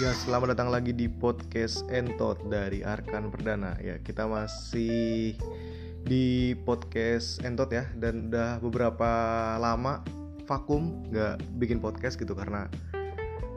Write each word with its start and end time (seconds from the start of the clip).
Ya, 0.00 0.16
selamat 0.16 0.56
datang 0.56 0.72
lagi 0.72 0.96
di 0.96 1.12
podcast 1.12 1.84
Entot 1.92 2.40
dari 2.48 2.80
Arkan 2.80 3.28
Perdana. 3.28 3.76
Ya, 3.84 4.00
kita 4.00 4.24
masih 4.24 5.36
di 6.08 6.56
podcast 6.64 7.44
Entot 7.44 7.68
ya 7.68 7.84
dan 8.00 8.32
udah 8.32 8.64
beberapa 8.64 9.12
lama 9.60 10.00
vakum 10.48 11.04
nggak 11.12 11.44
bikin 11.60 11.84
podcast 11.84 12.16
gitu 12.16 12.32
karena 12.32 12.64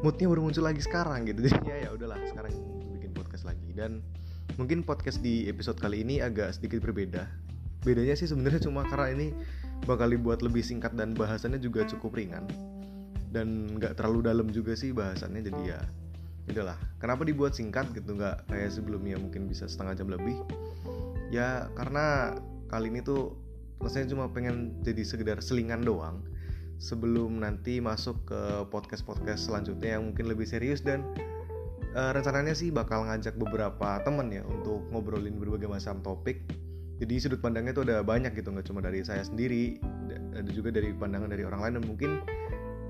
moodnya 0.03 0.27
baru 0.27 0.43
muncul 0.43 0.67
lagi 0.67 0.83
sekarang 0.83 1.23
gitu. 1.31 1.39
Jadi 1.47 1.63
ya 1.63 1.87
ya 1.87 1.89
udahlah 1.95 2.19
sekarang 2.27 2.51
bikin 2.99 3.15
podcast 3.15 3.47
lagi 3.47 3.71
dan 3.71 4.03
mungkin 4.59 4.83
podcast 4.83 5.23
di 5.23 5.47
episode 5.47 5.79
kali 5.79 6.03
ini 6.03 6.19
agak 6.19 6.59
sedikit 6.59 6.83
berbeda. 6.83 7.23
Bedanya 7.87 8.19
sih 8.19 8.27
sebenarnya 8.27 8.67
cuma 8.67 8.83
karena 8.83 9.15
ini 9.15 9.31
bakal 9.87 10.11
dibuat 10.11 10.43
lebih 10.43 10.59
singkat 10.59 10.91
dan 10.91 11.15
bahasannya 11.15 11.63
juga 11.63 11.87
cukup 11.87 12.19
ringan 12.19 12.43
dan 13.31 13.79
nggak 13.79 13.95
terlalu 13.95 14.27
dalam 14.27 14.51
juga 14.51 14.75
sih 14.75 14.91
bahasannya 14.91 15.39
jadi 15.39 15.63
ya 15.63 16.02
udahlah 16.49 16.75
kenapa 16.99 17.23
dibuat 17.23 17.55
singkat 17.55 17.87
gitu 17.95 18.19
nggak 18.19 18.47
kayak 18.51 18.69
sebelumnya 18.71 19.15
mungkin 19.15 19.47
bisa 19.47 19.67
setengah 19.67 19.95
jam 20.03 20.07
lebih? 20.11 20.35
Ya 21.31 21.71
karena 21.79 22.37
kali 22.67 22.91
ini 22.91 22.99
tuh 23.01 23.37
rasanya 23.79 24.15
cuma 24.15 24.25
pengen 24.31 24.79
jadi 24.83 25.03
sekedar 25.03 25.37
selingan 25.39 25.83
doang 25.83 26.23
sebelum 26.79 27.39
nanti 27.39 27.79
masuk 27.79 28.27
ke 28.27 28.41
podcast 28.67 29.07
podcast 29.07 29.47
selanjutnya 29.47 29.99
yang 29.99 30.11
mungkin 30.11 30.27
lebih 30.27 30.43
serius 30.43 30.83
dan 30.83 31.03
uh, 31.95 32.11
rencananya 32.11 32.51
sih 32.51 32.69
bakal 32.75 33.07
ngajak 33.07 33.39
beberapa 33.39 34.03
temen 34.03 34.27
ya 34.33 34.43
untuk 34.43 34.83
ngobrolin 34.91 35.39
berbagai 35.39 35.71
macam 35.71 36.03
topik. 36.03 36.43
Jadi 37.01 37.13
sudut 37.19 37.39
pandangnya 37.41 37.75
tuh 37.75 37.83
ada 37.89 38.05
banyak 38.05 38.31
gitu 38.37 38.53
nggak 38.53 38.67
cuma 38.69 38.79
dari 38.79 39.03
saya 39.03 39.25
sendiri 39.25 39.79
ada 40.33 40.49
juga 40.49 40.73
dari 40.73 40.93
pandangan 40.93 41.29
dari 41.29 41.43
orang 41.45 41.61
lain 41.61 41.73
dan 41.81 41.85
mungkin 41.85 42.11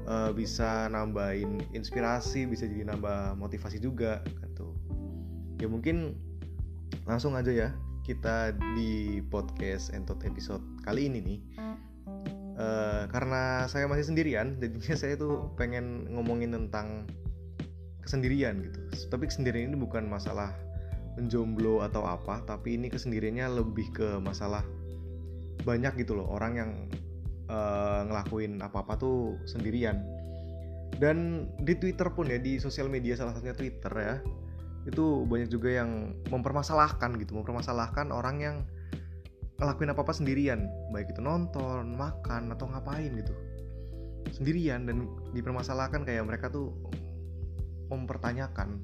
uh, 0.05 0.31
bisa 0.35 0.87
nambahin 0.91 1.63
inspirasi 1.75 2.47
bisa 2.47 2.67
jadi 2.67 2.89
nambah 2.93 3.39
motivasi 3.39 3.79
juga 3.79 4.23
gitu 4.25 4.75
ya 5.59 5.67
mungkin 5.67 6.17
langsung 7.03 7.35
aja 7.35 7.51
ya 7.51 7.69
kita 8.03 8.51
di 8.75 9.23
podcast 9.31 9.95
entot 9.95 10.19
episode 10.27 10.61
kali 10.83 11.07
ini 11.07 11.19
nih. 11.23 11.39
Uh, 12.53 13.09
karena 13.09 13.65
saya 13.65 13.89
masih 13.89 14.13
sendirian 14.13 14.61
jadinya 14.61 14.93
saya 15.01 15.17
tuh 15.17 15.49
pengen 15.57 16.05
ngomongin 16.11 16.53
tentang 16.53 17.07
kesendirian 18.03 18.59
gitu. 18.59 19.07
Tapi 19.07 19.31
kesendirian 19.31 19.71
ini 19.73 19.79
bukan 19.79 20.05
masalah 20.05 20.51
menjomblo 21.15 21.85
atau 21.85 22.03
apa 22.09 22.41
tapi 22.43 22.75
ini 22.75 22.89
kesendiriannya 22.89 23.47
lebih 23.53 23.89
ke 23.95 24.19
masalah 24.19 24.61
banyak 25.63 26.03
gitu 26.03 26.19
loh. 26.19 26.27
Orang 26.27 26.59
yang 26.59 26.71
uh, 27.49 28.07
ngelakuin 28.07 28.61
apa-apa 28.61 28.99
tuh 28.99 29.39
sendirian. 29.49 30.03
Dan 30.93 31.49
di 31.59 31.73
Twitter 31.75 32.07
pun 32.13 32.29
ya 32.29 32.37
di 32.37 32.61
sosial 32.61 32.87
media 32.87 33.17
salah 33.17 33.33
satunya 33.33 33.57
Twitter 33.57 33.91
ya 33.97 34.15
itu 34.83 35.23
banyak 35.23 35.47
juga 35.47 35.79
yang 35.79 36.11
mempermasalahkan 36.27 37.15
gitu 37.15 37.39
mempermasalahkan 37.39 38.11
orang 38.11 38.37
yang 38.43 38.55
ngelakuin 39.57 39.95
apa-apa 39.95 40.13
sendirian. 40.13 40.67
Baik 40.91 41.15
itu 41.15 41.21
nonton 41.23 41.95
makan 41.95 42.51
atau 42.51 42.67
ngapain 42.67 43.09
gitu. 43.15 43.33
Sendirian 44.31 44.87
dan 44.87 45.07
dipermasalahkan 45.31 46.03
kayak 46.03 46.23
mereka 46.27 46.51
tuh 46.51 46.71
mempertanyakan 47.91 48.79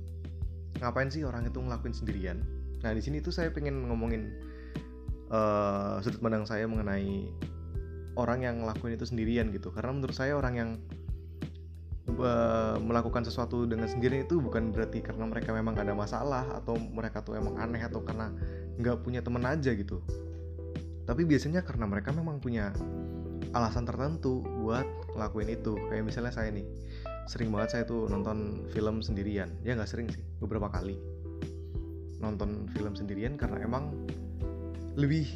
ngapain 0.80 1.10
sih 1.12 1.28
orang 1.28 1.48
itu 1.48 1.60
ngelakuin 1.60 1.96
sendirian? 1.96 2.38
Nah 2.80 2.96
di 2.96 3.02
sini 3.04 3.20
tuh 3.20 3.36
saya 3.36 3.52
pengen 3.52 3.92
ngomongin 3.92 4.32
uh, 5.34 6.00
sudut 6.00 6.24
pandang 6.24 6.48
saya 6.48 6.64
mengenai 6.64 7.28
orang 8.18 8.46
yang 8.46 8.56
ngelakuin 8.64 8.98
itu 8.98 9.06
sendirian 9.06 9.52
gitu. 9.54 9.70
Karena 9.70 9.94
menurut 9.94 10.16
saya 10.16 10.34
orang 10.38 10.54
yang 10.58 10.72
melakukan 12.80 13.22
sesuatu 13.22 13.70
dengan 13.70 13.86
sendiri 13.86 14.26
itu 14.26 14.42
bukan 14.42 14.74
berarti 14.74 15.00
karena 15.00 15.30
mereka 15.30 15.54
memang 15.54 15.78
gak 15.78 15.88
ada 15.88 15.96
masalah 15.96 16.44
atau 16.58 16.76
mereka 16.76 17.22
tuh 17.22 17.38
emang 17.38 17.56
aneh 17.62 17.80
atau 17.86 18.02
karena 18.02 18.34
nggak 18.82 19.06
punya 19.06 19.22
temen 19.22 19.46
aja 19.46 19.72
gitu. 19.72 20.02
Tapi 21.06 21.26
biasanya 21.26 21.66
karena 21.66 21.86
mereka 21.90 22.14
memang 22.14 22.42
punya 22.42 22.74
alasan 23.54 23.86
tertentu 23.86 24.46
buat 24.62 24.86
ngelakuin 25.16 25.50
itu. 25.54 25.78
Kayak 25.90 26.06
misalnya 26.06 26.34
saya 26.34 26.50
nih 26.54 26.66
sering 27.30 27.54
banget 27.54 27.78
saya 27.78 27.84
tuh 27.86 28.10
nonton 28.10 28.66
film 28.74 29.02
sendirian. 29.02 29.50
Ya 29.62 29.78
nggak 29.78 29.90
sering 29.90 30.10
sih 30.10 30.22
beberapa 30.42 30.70
kali. 30.70 30.98
Nonton 32.20 32.68
film 32.74 32.94
sendirian 32.94 33.38
karena 33.40 33.64
emang 33.64 33.96
lebih 35.00 35.30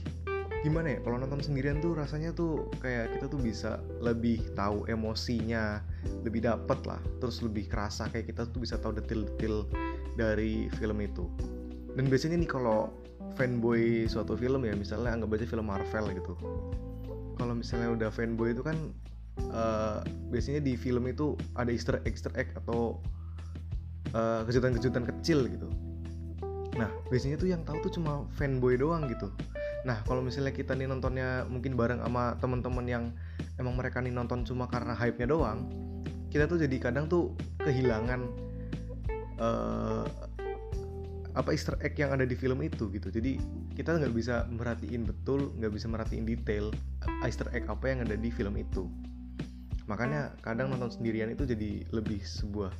gimana 0.63 0.95
ya 0.95 0.99
kalau 1.03 1.19
nonton 1.19 1.43
sendirian 1.43 1.83
tuh 1.83 1.91
rasanya 1.91 2.31
tuh 2.31 2.71
kayak 2.79 3.19
kita 3.19 3.27
tuh 3.27 3.35
bisa 3.35 3.83
lebih 3.99 4.39
tahu 4.55 4.87
emosinya 4.87 5.83
lebih 6.23 6.47
dapet 6.47 6.79
lah. 6.87 7.03
Terus 7.19 7.43
lebih 7.43 7.67
kerasa 7.67 8.07
kayak 8.07 8.31
kita 8.31 8.47
tuh 8.47 8.63
bisa 8.63 8.79
tahu 8.79 8.95
detil-detil 8.95 9.67
dari 10.15 10.71
film 10.79 11.03
itu. 11.03 11.27
Dan 11.99 12.07
biasanya 12.07 12.39
nih 12.39 12.47
kalau 12.47 12.95
fanboy 13.35 14.07
suatu 14.07 14.39
film 14.39 14.63
ya 14.63 14.71
misalnya 14.71 15.19
anggap 15.19 15.35
aja 15.35 15.45
film 15.51 15.67
Marvel 15.67 16.05
gitu. 16.15 16.33
Kalau 17.35 17.53
misalnya 17.59 17.91
udah 17.91 18.09
fanboy 18.09 18.55
itu 18.55 18.63
kan 18.63 18.77
uh, 19.51 19.99
biasanya 20.31 20.63
di 20.63 20.79
film 20.79 21.11
itu 21.11 21.35
ada 21.59 21.75
easter 21.75 21.99
egg, 22.07 22.15
easter 22.15 22.31
egg 22.39 22.55
atau 22.55 23.03
kejutan 24.13 24.77
kejutan-kejutan 24.77 25.03
kecil 25.09 25.39
gitu. 25.49 25.67
Nah 26.79 26.87
biasanya 27.11 27.35
tuh 27.35 27.51
yang 27.51 27.67
tahu 27.67 27.83
tuh 27.83 27.99
cuma 27.99 28.23
fanboy 28.39 28.79
doang 28.79 29.09
gitu 29.11 29.27
Nah 29.83 29.99
kalau 30.07 30.23
misalnya 30.23 30.55
kita 30.55 30.75
nih 30.75 30.87
nontonnya 30.87 31.43
mungkin 31.47 31.75
bareng 31.75 31.99
sama 31.99 32.39
teman-teman 32.39 32.85
yang 32.87 33.03
emang 33.59 33.75
mereka 33.75 33.99
nih 33.99 34.15
nonton 34.15 34.47
cuma 34.47 34.67
karena 34.71 34.95
hype-nya 34.95 35.27
doang, 35.27 35.67
kita 36.31 36.47
tuh 36.47 36.59
jadi 36.63 36.75
kadang 36.79 37.11
tuh 37.11 37.35
kehilangan 37.61 38.25
uh, 39.37 40.07
apa 41.33 41.49
Easter 41.49 41.73
egg 41.81 41.97
yang 41.97 42.13
ada 42.13 42.23
di 42.23 42.37
film 42.37 42.61
itu 42.61 42.87
gitu. 42.93 43.09
Jadi 43.09 43.41
kita 43.73 43.97
nggak 43.97 44.13
bisa 44.13 44.45
merhatiin 44.49 45.03
betul, 45.03 45.51
nggak 45.59 45.73
bisa 45.73 45.89
merhatiin 45.89 46.25
detail 46.25 46.69
Easter 47.25 47.49
egg 47.51 47.67
apa 47.67 47.89
yang 47.89 48.05
ada 48.05 48.15
di 48.15 48.29
film 48.29 48.55
itu. 48.55 48.87
Makanya 49.89 50.31
kadang 50.39 50.71
nonton 50.71 50.93
sendirian 50.93 51.27
itu 51.33 51.43
jadi 51.43 51.83
lebih 51.91 52.23
sebuah 52.23 52.71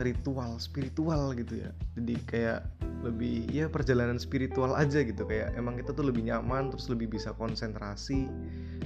ritual 0.00 0.56
spiritual 0.62 1.34
gitu 1.34 1.66
ya. 1.66 1.70
Jadi 1.98 2.14
kayak 2.24 2.60
lebih 3.02 3.50
ya 3.50 3.66
perjalanan 3.66 4.16
spiritual 4.16 4.72
aja 4.78 5.02
gitu. 5.02 5.26
Kayak 5.26 5.54
emang 5.58 5.78
kita 5.78 5.90
tuh 5.92 6.06
lebih 6.06 6.26
nyaman 6.26 6.70
terus 6.70 6.86
lebih 6.88 7.10
bisa 7.10 7.34
konsentrasi 7.34 8.30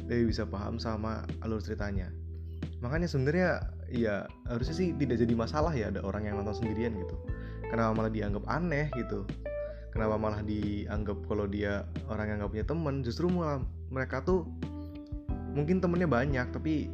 lebih 0.09 0.32
bisa 0.32 0.49
paham 0.49 0.81
sama 0.81 1.22
alur 1.44 1.60
ceritanya. 1.60 2.09
Makanya 2.81 3.09
sebenarnya 3.09 3.49
ya 3.93 4.27
harusnya 4.50 4.75
sih 4.75 4.88
tidak 4.97 5.21
jadi 5.22 5.34
masalah 5.37 5.72
ya 5.72 5.93
ada 5.93 6.03
orang 6.03 6.27
yang 6.27 6.41
nonton 6.41 6.65
sendirian 6.65 6.97
gitu. 6.97 7.16
Kenapa 7.69 7.93
malah 7.93 8.12
dianggap 8.12 8.44
aneh 8.49 8.88
gitu? 8.97 9.28
Kenapa 9.93 10.21
malah 10.21 10.41
dianggap 10.44 11.25
kalau 11.25 11.48
dia 11.48 11.88
orang 12.12 12.33
yang 12.33 12.37
nggak 12.44 12.53
punya 12.53 12.66
temen 12.69 12.94
justru 13.00 13.33
malah 13.33 13.65
mereka 13.88 14.21
tuh 14.21 14.44
mungkin 15.56 15.81
temennya 15.81 16.04
banyak 16.04 16.47
tapi 16.53 16.93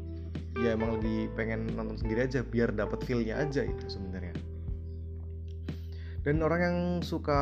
ya 0.63 0.79
emang 0.79 1.01
lagi 1.01 1.27
pengen 1.35 1.67
nonton 1.75 1.99
sendiri 1.99 2.31
aja 2.31 2.47
biar 2.47 2.71
dapat 2.77 3.03
feelnya 3.03 3.43
aja 3.43 3.67
itu 3.67 3.85
sebenarnya 3.91 4.32
dan 6.23 6.39
orang 6.39 6.61
yang 6.63 6.79
suka 7.03 7.41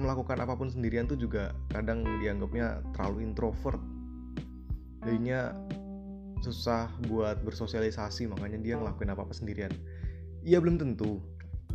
melakukan 0.00 0.40
apa 0.40 0.56
pun 0.56 0.72
sendirian 0.72 1.04
tuh 1.04 1.20
juga 1.20 1.52
kadang 1.68 2.00
dianggapnya 2.24 2.80
terlalu 2.96 3.28
introvert. 3.28 3.80
Jadinya 5.04 5.52
susah 6.40 6.88
buat 7.08 7.44
bersosialisasi 7.44 8.28
makanya 8.32 8.60
dia 8.64 8.74
ngelakuin 8.80 9.12
apa-apa 9.12 9.36
sendirian. 9.36 9.72
Iya 10.40 10.60
belum 10.64 10.80
tentu. 10.80 11.20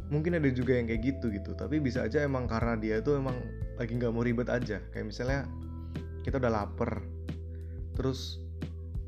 Mungkin 0.10 0.42
ada 0.42 0.50
juga 0.50 0.74
yang 0.74 0.90
kayak 0.90 1.02
gitu 1.06 1.30
gitu. 1.30 1.54
Tapi 1.54 1.78
bisa 1.78 2.10
aja 2.10 2.26
emang 2.26 2.50
karena 2.50 2.74
dia 2.82 2.98
itu 2.98 3.14
emang 3.14 3.38
lagi 3.78 3.94
nggak 3.94 4.10
mau 4.10 4.26
ribet 4.26 4.50
aja. 4.50 4.82
Kayak 4.90 5.06
misalnya 5.06 5.46
kita 6.26 6.42
udah 6.42 6.50
lapar 6.50 7.06
terus 7.94 8.42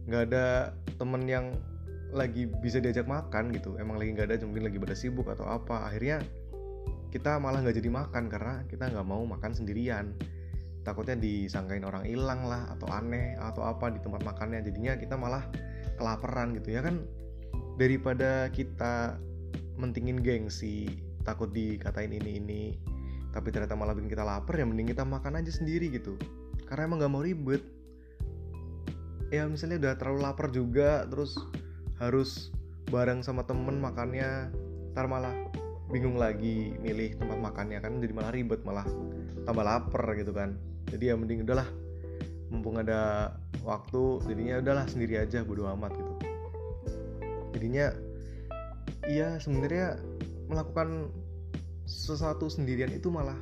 nggak 0.06 0.30
ada 0.30 0.78
temen 1.02 1.26
yang 1.26 1.58
lagi 2.14 2.46
bisa 2.46 2.78
diajak 2.78 3.10
makan 3.10 3.50
gitu. 3.50 3.82
Emang 3.82 3.98
lagi 3.98 4.14
nggak 4.14 4.30
ada 4.30 4.46
mungkin 4.46 4.70
lagi 4.70 4.78
pada 4.78 4.94
sibuk 4.94 5.26
atau 5.26 5.50
apa. 5.50 5.90
Akhirnya 5.90 6.22
kita 7.12 7.38
malah 7.38 7.60
nggak 7.60 7.78
jadi 7.78 7.92
makan 7.92 8.32
karena 8.32 8.64
kita 8.72 8.88
nggak 8.88 9.08
mau 9.08 9.22
makan 9.28 9.52
sendirian. 9.52 10.16
Takutnya 10.82 11.14
disangkain 11.20 11.86
orang 11.86 12.08
hilang 12.08 12.48
lah 12.48 12.72
atau 12.74 12.90
aneh 12.90 13.38
atau 13.38 13.68
apa 13.68 13.92
di 13.94 14.00
tempat 14.02 14.24
makannya. 14.26 14.64
Jadinya 14.66 14.98
kita 14.98 15.20
malah 15.20 15.46
kelaparan 16.00 16.56
gitu 16.58 16.74
ya 16.74 16.82
kan. 16.82 17.04
Daripada 17.76 18.50
kita 18.50 19.20
mentingin 19.78 20.24
gengsi 20.24 21.04
takut 21.22 21.54
dikatain 21.54 22.16
ini 22.18 22.42
ini 22.42 22.64
tapi 23.32 23.48
ternyata 23.54 23.80
malah 23.80 23.96
bikin 23.96 24.12
kita 24.12 24.28
lapar 24.28 24.60
ya 24.60 24.68
mending 24.68 24.92
kita 24.92 25.08
makan 25.08 25.40
aja 25.40 25.52
sendiri 25.52 25.88
gitu. 25.92 26.20
Karena 26.68 26.88
emang 26.88 27.04
nggak 27.04 27.12
mau 27.12 27.24
ribet. 27.24 27.64
Ya 29.32 29.48
misalnya 29.48 29.80
udah 29.80 29.94
terlalu 29.96 30.20
lapar 30.28 30.48
juga 30.52 31.08
terus 31.08 31.40
harus 32.04 32.52
bareng 32.92 33.24
sama 33.24 33.48
temen 33.48 33.80
makannya 33.80 34.52
ntar 34.92 35.08
malah 35.08 35.32
bingung 35.92 36.16
lagi 36.16 36.74
milih 36.80 37.20
tempat 37.20 37.38
makannya 37.38 37.84
kan 37.84 38.00
jadi 38.00 38.14
malah 38.16 38.32
ribet 38.32 38.64
malah 38.64 38.88
tambah 39.44 39.62
lapar 39.62 40.16
gitu 40.16 40.32
kan. 40.32 40.56
Jadi 40.88 41.12
ya 41.12 41.16
mending 41.20 41.44
udahlah 41.44 41.68
mumpung 42.52 42.80
ada 42.80 43.32
waktu 43.64 44.24
jadinya 44.28 44.60
udahlah 44.60 44.86
sendiri 44.88 45.20
aja 45.20 45.44
bodo 45.44 45.68
amat 45.72 45.92
gitu. 45.96 46.14
Jadinya 47.56 47.92
iya 49.08 49.38
sebenarnya 49.38 50.00
melakukan 50.48 51.12
sesuatu 51.88 52.48
sendirian 52.48 52.92
itu 52.92 53.12
malah 53.12 53.38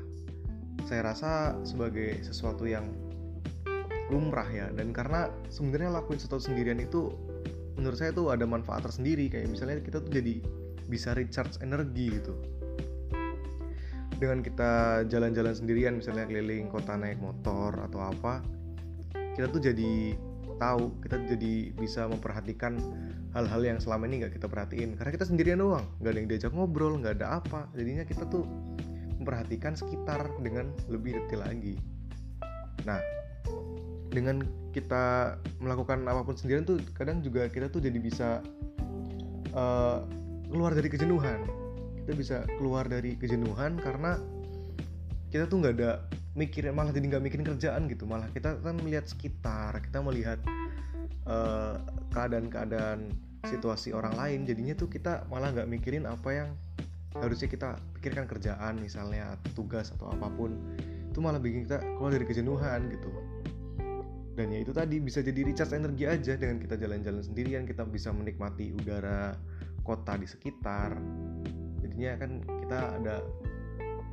saya 0.90 1.06
rasa 1.14 1.54
sebagai 1.62 2.22
sesuatu 2.26 2.66
yang 2.66 2.90
lumrah 4.10 4.50
ya. 4.50 4.74
Dan 4.74 4.90
karena 4.90 5.30
sebenarnya 5.54 6.02
lakuin 6.02 6.18
sesuatu 6.18 6.50
sendirian 6.50 6.82
itu 6.82 7.14
menurut 7.78 7.96
saya 7.96 8.12
tuh 8.12 8.34
ada 8.34 8.44
manfaat 8.50 8.86
tersendiri. 8.86 9.30
Kayak 9.30 9.54
misalnya 9.54 9.78
kita 9.86 10.02
tuh 10.02 10.12
jadi 10.12 10.42
bisa 10.90 11.14
recharge 11.14 11.62
energi 11.62 12.18
gitu. 12.18 12.34
Dengan 14.20 14.44
kita 14.44 15.06
jalan-jalan 15.08 15.56
sendirian 15.56 15.96
misalnya 15.96 16.28
keliling 16.28 16.68
kota 16.68 17.00
naik 17.00 17.24
motor 17.24 17.72
atau 17.88 18.04
apa 18.04 18.44
kita 19.40 19.48
tuh 19.48 19.64
jadi 19.64 20.20
tahu 20.60 20.92
kita 21.00 21.16
jadi 21.24 21.72
bisa 21.72 22.12
memperhatikan 22.12 22.76
hal-hal 23.32 23.64
yang 23.64 23.80
selama 23.80 24.12
ini 24.12 24.28
nggak 24.28 24.36
kita 24.36 24.52
perhatiin. 24.52 25.00
Karena 25.00 25.16
kita 25.16 25.24
sendirian 25.24 25.64
doang 25.64 25.88
nggak 26.04 26.12
ada 26.12 26.20
yang 26.20 26.28
diajak 26.28 26.52
ngobrol 26.52 27.00
nggak 27.00 27.24
ada 27.24 27.40
apa. 27.40 27.72
Jadinya 27.72 28.04
kita 28.04 28.28
tuh 28.28 28.44
memperhatikan 29.24 29.80
sekitar 29.80 30.28
dengan 30.44 30.76
lebih 30.92 31.16
detail 31.16 31.48
lagi. 31.48 31.80
Nah 32.84 33.00
dengan 34.10 34.42
kita 34.74 35.38
melakukan 35.62 36.04
apa 36.10 36.26
pun 36.26 36.36
sendirian 36.36 36.66
tuh 36.66 36.82
kadang 36.98 37.22
juga 37.22 37.48
kita 37.48 37.70
tuh 37.70 37.80
jadi 37.80 38.00
bisa 38.02 38.42
uh, 39.54 40.02
keluar 40.50 40.74
dari 40.74 40.90
kejenuhan. 40.90 41.40
Kita 42.04 42.12
bisa 42.18 42.38
keluar 42.58 42.90
dari 42.90 43.14
kejenuhan 43.16 43.78
karena 43.78 44.18
kita 45.30 45.46
tuh 45.46 45.62
nggak 45.62 45.74
ada 45.78 45.92
mikirin 46.34 46.74
malah 46.74 46.90
jadi 46.90 47.06
nggak 47.06 47.24
mikirin 47.24 47.46
kerjaan 47.46 47.86
gitu. 47.86 48.10
Malah 48.10 48.28
kita 48.34 48.58
kan 48.60 48.76
melihat 48.82 49.06
sekitar 49.06 49.78
kita 49.86 50.02
melihat 50.02 50.42
eh, 51.30 51.76
keadaan-keadaan 52.12 53.14
situasi 53.46 53.94
orang 53.94 54.18
lain. 54.18 54.50
Jadinya 54.50 54.74
tuh 54.74 54.90
kita 54.90 55.30
malah 55.30 55.54
nggak 55.54 55.70
mikirin 55.70 56.10
apa 56.10 56.30
yang 56.34 56.50
harusnya 57.18 57.50
kita 57.50 57.78
pikirkan 57.98 58.30
kerjaan 58.30 58.82
misalnya 58.82 59.38
tugas 59.54 59.94
atau 59.94 60.10
apa 60.10 60.28
pun. 60.34 60.58
Itu 61.14 61.22
malah 61.22 61.42
bikin 61.42 61.70
kita 61.70 61.82
keluar 61.98 62.12
dari 62.14 62.26
kejenuhan 62.26 62.90
gitu. 62.90 63.10
Dan 64.34 64.56
ya 64.56 64.64
itu 64.64 64.72
tadi 64.72 65.04
bisa 65.04 65.20
jadi 65.20 65.44
recharge 65.44 65.76
energi 65.76 66.08
aja 66.08 66.40
dengan 66.40 66.64
kita 66.64 66.80
jalan-jalan 66.80 67.20
sendirian 67.20 67.68
kita 67.68 67.84
bisa 67.84 68.16
menikmati 68.16 68.72
udara 68.72 69.36
kota 69.90 70.14
di 70.22 70.30
sekitar. 70.30 70.94
Jadinya 71.82 72.12
kan 72.22 72.32
kita 72.46 72.80
ada 73.02 73.16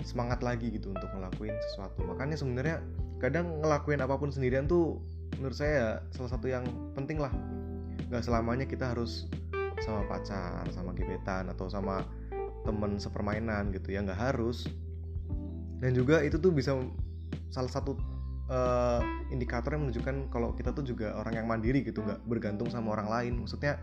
semangat 0.01 0.41
lagi 0.41 0.73
gitu 0.73 0.97
untuk 0.97 1.13
ngelakuin 1.13 1.53
sesuatu. 1.69 2.01
Makanya 2.09 2.37
sebenarnya 2.41 2.81
kadang 3.21 3.61
ngelakuin 3.61 4.01
apa 4.01 4.17
pun 4.17 4.33
sendirian 4.33 4.65
tuh 4.65 5.01
menurut 5.37 5.57
saya 5.57 6.01
salah 6.17 6.33
satu 6.33 6.49
yang 6.49 6.65
penting 6.97 7.21
lah. 7.21 7.33
Nggak 8.09 8.25
selamanya 8.25 8.65
kita 8.65 8.97
harus 8.97 9.29
sama 9.85 10.09
pacar 10.09 10.65
sama 10.73 10.97
gebetan 10.97 11.53
atau 11.53 11.69
sama 11.69 12.01
temen 12.65 12.97
sepermainan 12.97 13.69
gitu 13.77 13.93
ya. 13.93 14.01
Nggak 14.01 14.33
harus. 14.33 14.65
Dan 15.77 15.93
juga 15.93 16.25
itu 16.25 16.41
tuh 16.41 16.57
bisa 16.57 16.73
salah 17.53 17.69
satu 17.69 18.01
uh, 18.49 19.05
indikator 19.29 19.77
yang 19.77 19.85
menunjukkan 19.85 20.33
kalau 20.33 20.57
kita 20.57 20.73
tuh 20.73 20.85
juga 20.89 21.13
orang 21.21 21.45
yang 21.45 21.47
mandiri 21.49 21.85
gitu. 21.85 22.01
Nggak 22.01 22.25
bergantung 22.25 22.73
sama 22.73 22.97
orang 22.97 23.09
lain. 23.13 23.33
Maksudnya 23.45 23.77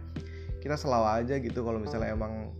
kita 0.63 0.79
selalu 0.79 1.07
aja 1.19 1.35
gitu 1.43 1.59
kalau 1.59 1.75
misalnya 1.75 2.15
emang 2.15 2.55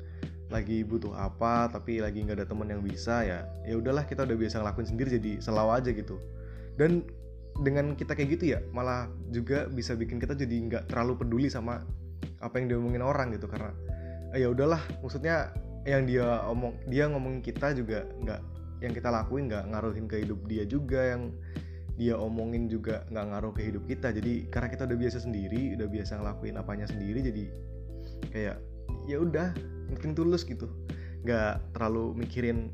lagi 0.52 0.84
butuh 0.84 1.16
apa 1.16 1.72
tapi 1.72 2.04
lagi 2.04 2.20
nggak 2.20 2.44
ada 2.44 2.48
temen 2.52 2.68
yang 2.68 2.84
bisa 2.84 3.24
ya 3.24 3.48
ya 3.64 3.80
udahlah 3.80 4.04
kita 4.04 4.28
udah 4.28 4.36
biasa 4.36 4.60
ngelakuin 4.60 4.88
sendiri 4.92 5.10
jadi 5.16 5.32
selalu 5.40 5.72
aja 5.72 5.90
gitu. 5.96 6.20
Dan 6.76 7.08
dengan 7.64 7.96
kita 7.96 8.14
kayak 8.18 8.30
gitu 8.38 8.46
ya 8.58 8.60
malah 8.76 9.08
juga 9.32 9.72
bisa 9.72 9.96
bikin 9.96 10.20
kita 10.20 10.36
jadi 10.36 10.56
nggak 10.68 10.84
terlalu 10.92 11.24
peduli 11.24 11.48
sama 11.48 11.82
apa 12.44 12.60
yang 12.60 12.76
diomongin 12.76 13.06
orang 13.06 13.32
gitu 13.32 13.48
karena 13.48 13.72
eh, 14.36 14.44
ya 14.44 14.52
udahlah 14.52 14.82
maksudnya 15.00 15.54
yang 15.88 16.04
dia 16.10 16.44
omong 16.50 16.76
dia 16.90 17.08
ngomongin 17.08 17.40
kita 17.40 17.72
juga 17.78 18.04
nggak 18.20 18.42
yang 18.84 18.92
kita 18.92 19.10
lakuin 19.14 19.48
nggak 19.48 19.64
ngaruhin 19.70 20.06
ke 20.12 20.28
hidup 20.28 20.40
dia 20.50 20.68
juga 20.68 21.16
yang 21.16 21.32
dia 21.94 22.18
omongin 22.18 22.66
juga 22.66 23.06
nggak 23.14 23.26
ngaruh 23.32 23.54
ke 23.54 23.62
hidup 23.70 23.84
kita. 23.86 24.10
Jadi 24.10 24.50
karena 24.50 24.68
kita 24.70 24.90
udah 24.90 24.98
biasa 24.98 25.18
sendiri 25.24 25.78
udah 25.78 25.88
biasa 25.88 26.12
ngelakuin 26.20 26.56
apanya 26.58 26.86
sendiri 26.90 27.22
jadi 27.22 27.44
kayak 28.32 28.62
ya 29.10 29.20
udah 29.20 29.52
mungkin 29.92 30.16
tulus 30.16 30.48
gitu. 30.48 30.70
Nggak 31.24 31.76
terlalu 31.76 32.16
mikirin 32.16 32.72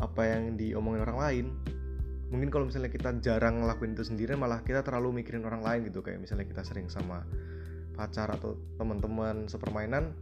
apa 0.00 0.24
yang 0.26 0.56
diomongin 0.56 1.04
orang 1.04 1.18
lain. 1.18 1.46
Mungkin 2.30 2.48
kalau 2.48 2.70
misalnya 2.70 2.94
kita 2.94 3.10
jarang 3.20 3.60
ngelakuin 3.64 3.98
itu 3.98 4.06
sendiri 4.06 4.38
malah 4.38 4.62
kita 4.62 4.86
terlalu 4.86 5.22
mikirin 5.22 5.42
orang 5.44 5.60
lain 5.60 5.80
gitu. 5.88 6.00
Kayak 6.00 6.24
misalnya 6.24 6.46
kita 6.46 6.62
sering 6.62 6.86
sama 6.86 7.26
pacar 7.98 8.30
atau 8.32 8.56
teman-teman 8.80 9.50
sepermainan 9.50 10.14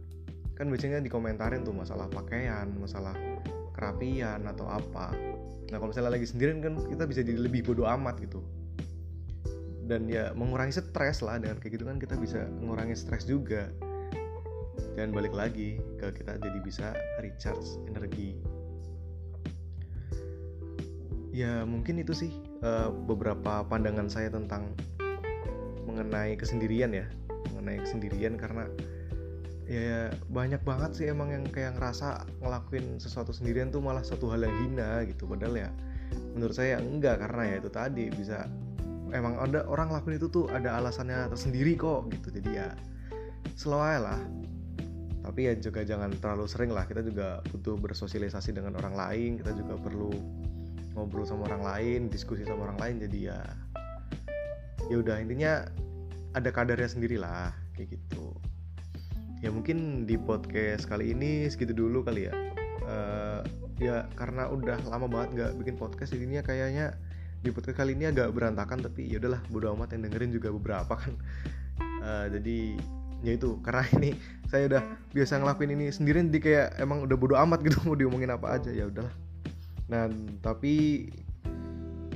kan 0.59 0.67
biasanya 0.67 0.99
dikomentarin 0.99 1.63
tuh 1.63 1.71
masalah 1.71 2.11
pakaian 2.11 2.67
masalah 2.75 3.15
kerapian 3.71 4.43
atau 4.43 4.67
apa. 4.67 5.15
Nah 5.71 5.77
kalau 5.79 5.95
misalnya 5.95 6.19
lagi 6.19 6.27
sendirian 6.27 6.59
kan 6.59 6.75
kita 6.75 7.07
bisa 7.07 7.23
jadi 7.23 7.39
lebih 7.39 7.63
bodoh 7.63 7.87
amat 7.87 8.19
gitu. 8.19 8.43
Dan 9.87 10.11
ya 10.11 10.35
mengurangi 10.35 10.75
stres 10.75 11.23
lah 11.23 11.39
dengan 11.39 11.57
kayak 11.63 11.79
gitu 11.79 11.87
kan 11.87 11.97
kita 11.97 12.19
bisa 12.19 12.45
mengurangi 12.59 12.93
stres 12.99 13.23
juga 13.23 13.71
dan 14.95 15.15
balik 15.15 15.31
lagi 15.31 15.79
ke 15.99 16.11
kita 16.11 16.39
jadi 16.39 16.59
bisa 16.63 16.87
recharge 17.23 17.79
energi. 17.87 18.35
Ya 21.31 21.63
mungkin 21.63 22.01
itu 22.01 22.11
sih 22.11 22.31
uh, 22.65 22.91
beberapa 22.91 23.63
pandangan 23.63 24.11
saya 24.11 24.27
tentang 24.33 24.75
mengenai 25.87 26.35
kesendirian 26.35 26.91
ya. 26.91 27.07
Mengenai 27.53 27.79
kesendirian 27.85 28.35
karena 28.35 28.67
ya 29.69 30.09
banyak 30.33 30.65
banget 30.65 30.91
sih 30.97 31.05
emang 31.07 31.29
yang 31.29 31.45
kayak 31.45 31.77
ngerasa 31.77 32.25
ngelakuin 32.41 32.97
sesuatu 32.97 33.29
sendirian 33.29 33.69
tuh 33.69 33.79
malah 33.79 34.01
satu 34.01 34.27
hal 34.33 34.43
yang 34.43 34.55
hina 34.65 35.05
gitu. 35.07 35.29
Padahal 35.29 35.55
ya 35.55 35.69
menurut 36.33 36.57
saya 36.57 36.81
enggak 36.81 37.21
karena 37.21 37.43
ya 37.53 37.55
itu 37.61 37.69
tadi 37.69 38.05
bisa 38.09 38.49
emang 39.13 39.37
ada 39.37 39.65
orang 39.69 39.93
lakuin 39.93 40.17
itu 40.17 40.27
tuh 40.27 40.49
ada 40.49 40.75
alasannya 40.75 41.29
tersendiri 41.31 41.77
kok 41.77 42.09
gitu. 42.11 42.35
Jadi 42.35 42.49
ya 42.51 42.67
aja 43.59 43.99
lah 43.99 44.19
tapi 45.29 45.45
ya 45.45 45.53
juga 45.53 45.85
jangan 45.85 46.09
terlalu 46.17 46.49
sering 46.49 46.73
lah. 46.73 46.89
Kita 46.89 47.05
juga 47.05 47.45
butuh 47.53 47.77
bersosialisasi 47.77 48.49
dengan 48.57 48.81
orang 48.81 48.97
lain. 48.97 49.37
Kita 49.37 49.53
juga 49.53 49.77
perlu 49.77 50.09
ngobrol 50.97 51.21
sama 51.21 51.45
orang 51.53 51.61
lain 51.61 51.99
diskusi 52.09 52.41
sama 52.49 52.65
orang 52.65 52.81
lain. 52.81 52.95
Jadi 53.05 53.29
ya 53.29 53.37
ya 54.89 54.95
udah 54.97 55.21
intinya 55.21 55.69
ada 56.33 56.49
kadarnya 56.49 56.89
sendiri 56.89 57.21
lah 57.21 57.53
kayak 57.77 57.93
gitu. 57.93 58.33
Ya 59.45 59.53
mungkin 59.53 60.09
di 60.09 60.17
podcast 60.17 60.89
kali 60.89 61.13
ini 61.13 61.45
segitu 61.45 61.77
dulu 61.77 62.01
kali 62.01 62.25
ya. 62.25 62.33
Uh, 62.89 63.45
ya 63.77 64.09
karena 64.17 64.49
udah 64.49 64.81
lama 64.89 65.05
banget 65.05 65.29
nggak 65.37 65.51
bikin 65.61 65.75
podcast 65.77 66.09
jadinya 66.09 66.41
kayaknya 66.41 66.97
di 67.45 67.53
podcast 67.53 67.77
kali 67.85 67.93
ini 67.93 68.09
agak 68.09 68.33
berantakan. 68.33 68.81
Tapi 68.81 69.13
ya 69.13 69.21
udahlah 69.21 69.45
bodo 69.53 69.77
amat 69.77 69.93
yang 69.93 70.09
dengerin 70.09 70.33
juga 70.33 70.49
beberapa 70.49 70.97
kan. 70.97 71.13
Uh, 72.01 72.25
jadi 72.33 72.81
ya 73.19 73.35
itu 73.35 73.59
karena 73.59 73.83
ini 73.99 74.15
saya 74.47 74.71
udah 74.71 74.83
biasa 75.11 75.43
ngelakuin 75.43 75.75
ini 75.75 75.85
sendirian 75.91 76.31
jadi 76.31 76.39
kayak 76.39 76.67
emang 76.79 77.03
udah 77.03 77.17
bodo 77.19 77.35
amat 77.35 77.59
gitu 77.67 77.77
mau 77.87 77.95
diomongin 77.95 78.31
apa 78.31 78.59
aja 78.59 78.71
ya 78.71 78.87
udahlah. 78.87 79.13
Nah 79.91 80.07
tapi 80.39 81.07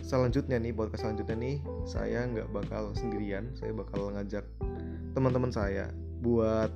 selanjutnya 0.03 0.60
nih 0.60 0.75
podcast 0.75 1.07
selanjutnya 1.07 1.36
nih 1.39 1.55
saya 1.88 2.27
nggak 2.27 2.51
bakal 2.51 2.91
sendirian 2.95 3.51
saya 3.55 3.72
bakal 3.72 4.12
ngajak 4.12 4.43
teman-teman 5.15 5.51
saya 5.51 5.89
buat 6.19 6.69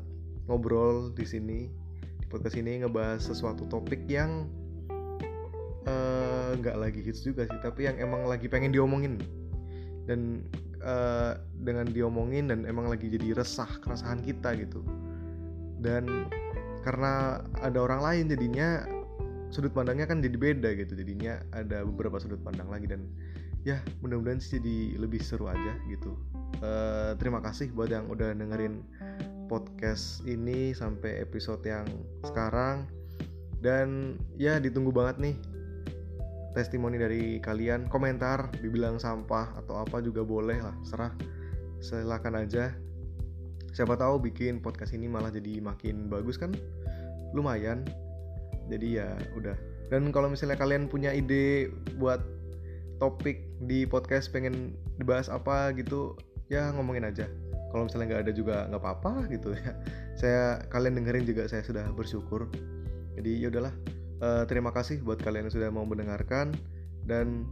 ngobrol 0.48 1.12
di 1.12 1.28
sini 1.28 1.60
di 2.20 2.26
podcast 2.32 2.56
ini 2.56 2.84
ngebahas 2.84 3.20
sesuatu 3.20 3.68
topik 3.68 4.08
yang 4.08 4.48
eh, 5.88 6.50
nggak 6.56 6.76
uh, 6.76 6.80
lagi 6.80 7.04
hits 7.04 7.24
juga 7.24 7.48
sih 7.48 7.60
tapi 7.60 7.88
yang 7.88 8.00
emang 8.00 8.28
lagi 8.28 8.48
pengen 8.52 8.72
diomongin. 8.72 9.20
Dan 10.08 10.48
uh, 10.84 11.38
dengan 11.62 11.88
diomongin 11.90 12.50
dan 12.52 12.66
emang 12.66 12.90
lagi 12.92 13.10
jadi 13.10 13.38
resah 13.38 13.70
keresahan 13.82 14.22
kita 14.22 14.54
gitu. 14.58 14.82
Dan 15.78 16.28
karena 16.82 17.44
ada 17.60 17.80
orang 17.84 18.02
lain 18.02 18.26
jadinya 18.32 18.84
sudut 19.52 19.72
pandangnya 19.72 20.08
kan 20.08 20.20
jadi 20.20 20.38
beda 20.38 20.70
gitu. 20.76 20.94
Jadinya 20.98 21.40
ada 21.56 21.86
beberapa 21.86 22.20
sudut 22.20 22.42
pandang 22.42 22.68
lagi 22.68 22.90
dan 22.90 23.08
ya 23.68 23.84
mudah-mudahan 24.00 24.40
sih 24.40 24.60
jadi 24.60 25.02
lebih 25.02 25.20
seru 25.20 25.52
aja 25.52 25.74
gitu. 25.92 26.16
Uh, 26.64 27.14
terima 27.20 27.44
kasih 27.44 27.70
buat 27.76 27.92
yang 27.92 28.08
udah 28.08 28.32
dengerin 28.32 28.82
podcast 29.48 30.24
ini 30.28 30.76
sampai 30.76 31.24
episode 31.24 31.64
yang 31.64 31.88
sekarang. 32.24 32.88
Dan 33.58 34.22
ya 34.38 34.62
ditunggu 34.62 34.94
banget 34.94 35.18
nih 35.18 35.36
testimoni 36.58 36.98
dari 36.98 37.38
kalian 37.38 37.86
komentar 37.86 38.50
dibilang 38.58 38.98
sampah 38.98 39.54
atau 39.62 39.78
apa 39.86 40.02
juga 40.02 40.26
boleh 40.26 40.58
lah 40.58 40.74
serah. 40.82 41.14
Silakan 41.78 42.42
aja. 42.42 42.74
Siapa 43.78 43.94
tahu 43.94 44.18
bikin 44.26 44.58
podcast 44.58 44.98
ini 44.98 45.06
malah 45.06 45.30
jadi 45.30 45.62
makin 45.62 46.10
bagus 46.10 46.42
kan? 46.42 46.58
Lumayan. 47.38 47.86
Jadi 48.74 48.98
ya 48.98 49.14
udah. 49.38 49.54
Dan 49.94 50.10
kalau 50.10 50.34
misalnya 50.34 50.58
kalian 50.58 50.90
punya 50.90 51.14
ide 51.14 51.70
buat 52.02 52.26
topik 52.98 53.46
di 53.70 53.86
podcast 53.86 54.34
pengen 54.34 54.74
dibahas 54.98 55.30
apa 55.30 55.70
gitu 55.78 56.18
ya 56.50 56.74
ngomongin 56.74 57.06
aja. 57.06 57.30
Kalau 57.70 57.86
misalnya 57.86 58.18
nggak 58.18 58.24
ada 58.26 58.34
juga 58.34 58.66
nggak 58.74 58.82
apa-apa 58.82 59.30
gitu 59.30 59.54
ya. 59.54 59.78
Saya 60.18 60.66
kalian 60.74 60.98
dengerin 60.98 61.30
juga 61.30 61.46
saya 61.46 61.62
sudah 61.62 61.86
bersyukur. 61.94 62.50
Jadi 63.14 63.46
ya 63.46 63.54
udahlah 63.54 63.78
uh, 64.22 64.44
terima 64.50 64.74
kasih 64.74 65.02
buat 65.02 65.22
kalian 65.22 65.50
yang 65.50 65.56
sudah 65.56 65.70
mau 65.70 65.86
mendengarkan 65.86 66.54
dan 67.08 67.48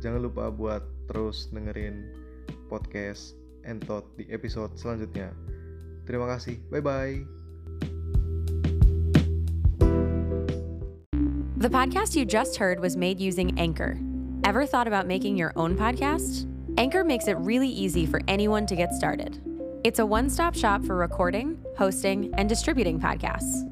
jangan 0.00 0.22
lupa 0.22 0.48
buat 0.48 0.82
terus 1.10 1.50
dengerin 1.50 2.08
podcast 2.70 3.36
Entot 3.62 4.02
di 4.18 4.26
episode 4.34 4.74
selanjutnya. 4.74 5.30
Terima 6.02 6.26
kasih. 6.26 6.58
Bye 6.66 6.82
bye. 6.82 7.16
The 11.62 11.70
podcast 11.70 12.18
you 12.18 12.26
just 12.26 12.58
heard 12.58 12.82
was 12.82 12.98
made 12.98 13.22
using 13.22 13.54
Anchor. 13.54 13.94
Ever 14.42 14.66
thought 14.66 14.90
about 14.90 15.06
making 15.06 15.38
your 15.38 15.54
own 15.54 15.78
podcast? 15.78 16.50
Anchor 16.74 17.04
makes 17.04 17.28
it 17.28 17.38
really 17.38 17.70
easy 17.70 18.04
for 18.04 18.18
anyone 18.26 18.66
to 18.66 18.74
get 18.74 18.92
started. 18.92 19.38
It's 19.84 20.00
a 20.00 20.06
one 20.06 20.26
stop 20.26 20.56
shop 20.56 20.84
for 20.84 20.96
recording, 20.96 21.62
hosting, 21.78 22.34
and 22.34 22.48
distributing 22.48 22.98
podcasts. 22.98 23.71